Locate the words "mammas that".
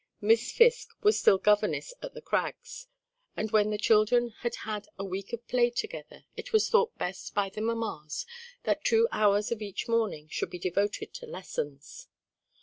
7.61-8.83